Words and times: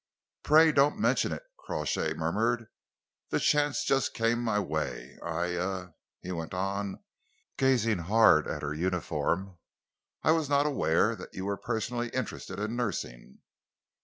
"Pray 0.41 0.71
don't 0.71 0.97
mention 0.97 1.31
it," 1.31 1.43
Crawshay 1.57 2.15
murmured. 2.15 2.69
"The 3.29 3.39
chance 3.39 3.83
just 3.83 4.15
came 4.15 4.41
my 4.41 4.59
way. 4.59 5.19
I 5.23 5.53
er" 5.55 5.93
he 6.23 6.31
went 6.31 6.55
on, 6.55 7.03
gazing 7.55 7.99
hard 7.99 8.47
at 8.47 8.63
her 8.63 8.73
uniform, 8.73 9.59
"I 10.23 10.31
was 10.31 10.49
not 10.49 10.65
aware 10.65 11.15
that 11.15 11.35
you 11.35 11.45
were 11.45 11.55
personally 11.55 12.09
interested 12.15 12.59
in 12.59 12.75
nursing." 12.75 13.41